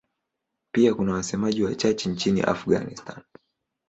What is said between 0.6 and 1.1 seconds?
Pia